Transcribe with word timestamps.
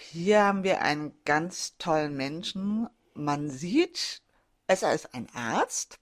Hier 0.00 0.42
haben 0.42 0.64
wir 0.64 0.82
einen 0.82 1.14
ganz 1.24 1.76
tollen 1.78 2.16
Menschen. 2.16 2.88
Man 3.14 3.50
sieht, 3.50 4.20
es 4.66 4.82
ist 4.82 5.14
ein 5.14 5.28
Arzt. 5.32 6.00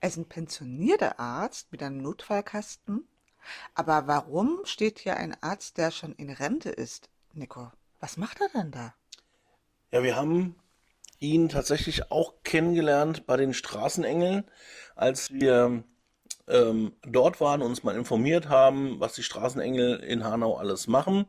Er 0.00 0.10
ist 0.10 0.18
ein 0.18 0.28
pensionierter 0.28 1.18
Arzt 1.18 1.72
mit 1.72 1.82
einem 1.82 2.02
Notfallkasten. 2.02 3.08
Aber 3.74 4.06
warum 4.08 4.60
steht 4.64 4.98
hier 4.98 5.16
ein 5.16 5.34
Arzt, 5.42 5.78
der 5.78 5.90
schon 5.90 6.12
in 6.16 6.28
Rente 6.30 6.68
ist, 6.68 7.08
Nico? 7.32 7.72
Was 8.00 8.18
macht 8.18 8.42
er 8.42 8.50
denn 8.50 8.72
da? 8.72 8.94
Ja, 9.90 10.02
wir 10.02 10.14
haben 10.14 10.56
ihn 11.18 11.48
tatsächlich 11.48 12.10
auch 12.10 12.34
kennengelernt 12.44 13.26
bei 13.26 13.38
den 13.38 13.54
Straßenengeln, 13.54 14.44
als 14.96 15.32
wir 15.32 15.82
ähm, 16.46 16.92
dort 17.02 17.40
waren, 17.40 17.62
uns 17.62 17.84
mal 17.84 17.96
informiert 17.96 18.50
haben, 18.50 19.00
was 19.00 19.14
die 19.14 19.22
Straßenengel 19.22 20.00
in 20.00 20.24
Hanau 20.24 20.56
alles 20.56 20.88
machen. 20.88 21.26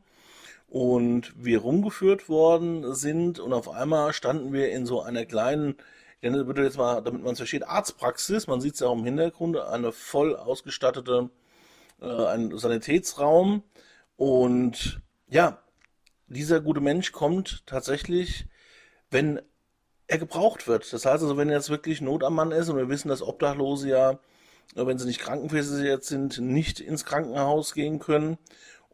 Und 0.74 1.34
wir 1.38 1.60
rumgeführt 1.60 2.30
worden 2.30 2.96
sind 2.96 3.38
und 3.38 3.54
auf 3.54 3.70
einmal 3.70 4.12
standen 4.12 4.54
wir 4.54 4.72
in 4.72 4.88
so 4.88 5.04
einer 5.04 5.24
kleinen, 5.24 5.76
ich 6.20 6.24
nenne 6.28 6.46
bitte 6.46 6.64
jetzt 6.64 6.80
mal, 6.80 7.00
damit 7.04 7.22
man 7.22 7.34
es 7.34 7.38
versteht, 7.38 7.68
Arztpraxis. 7.68 8.48
Man 8.48 8.60
sieht 8.60 8.74
es 8.74 8.80
ja 8.80 8.88
auch 8.88 8.98
im 8.98 9.06
Hintergrund, 9.06 9.56
eine 9.56 9.92
voll 9.92 10.36
ausgestattete, 10.36 11.30
äh, 12.02 12.26
ein 12.26 12.58
Sanitätsraum. 12.58 13.62
Und 14.16 15.00
ja, 15.28 15.60
dieser 16.26 16.60
gute 16.60 16.82
Mensch 16.82 17.12
kommt 17.12 17.68
tatsächlich, 17.68 18.48
wenn 19.12 19.44
er 20.08 20.18
gebraucht 20.18 20.68
wird. 20.68 20.92
Das 20.92 21.06
heißt 21.06 21.22
also, 21.22 21.38
wenn 21.38 21.52
jetzt 21.52 21.70
wirklich 21.70 22.02
Not 22.02 22.24
am 22.24 22.34
Mann 22.34 22.52
ist 22.52 22.70
und 22.70 22.78
wir 22.78 22.90
wissen, 22.90 23.10
dass 23.10 23.22
Obdachlose 23.22 23.90
ja, 23.90 24.20
wenn 24.74 24.98
sie 24.98 25.06
nicht 25.06 25.20
krankenversichert 25.20 26.04
sind, 26.04 26.40
nicht 26.40 26.80
ins 26.80 27.06
Krankenhaus 27.06 27.76
gehen 27.76 28.00
können. 28.00 28.40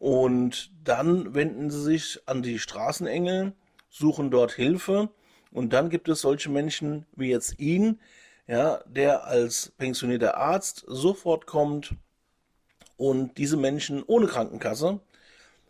Und 0.00 0.72
dann 0.82 1.34
wenden 1.34 1.70
sie 1.70 1.82
sich 1.82 2.20
an 2.24 2.42
die 2.42 2.58
Straßenengel, 2.58 3.52
suchen 3.90 4.30
dort 4.30 4.52
Hilfe. 4.52 5.10
Und 5.52 5.74
dann 5.74 5.90
gibt 5.90 6.08
es 6.08 6.22
solche 6.22 6.48
Menschen 6.48 7.04
wie 7.14 7.28
jetzt 7.28 7.60
ihn, 7.60 8.00
ja, 8.46 8.82
der 8.86 9.26
als 9.26 9.72
pensionierter 9.76 10.38
Arzt 10.38 10.84
sofort 10.86 11.46
kommt 11.46 11.94
und 12.96 13.36
diese 13.36 13.58
Menschen 13.58 14.02
ohne 14.02 14.26
Krankenkasse 14.26 15.00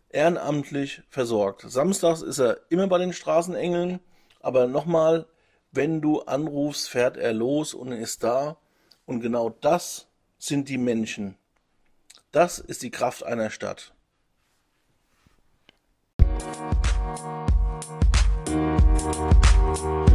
ehrenamtlich 0.09 1.01
versorgt. 1.09 1.65
Samstags 1.67 2.21
ist 2.21 2.39
er 2.39 2.61
immer 2.69 2.87
bei 2.87 2.99
den 2.99 3.11
Straßenengeln, 3.11 3.99
aber 4.39 4.65
nochmal, 4.67 5.27
wenn 5.71 5.99
du 5.99 6.21
anrufst, 6.21 6.87
fährt 6.89 7.17
er 7.17 7.33
los 7.33 7.73
und 7.73 7.91
ist 7.91 8.23
da. 8.23 8.55
Und 9.05 9.19
genau 9.19 9.49
das 9.49 10.07
sind 10.37 10.69
die 10.69 10.77
Menschen. 10.77 11.37
Das 12.31 12.59
ist 12.59 12.81
die 12.81 12.91
Kraft 12.91 13.23
einer 13.23 13.49
Stadt. 13.49 13.93
Thank 18.51 20.09
you. 20.09 20.10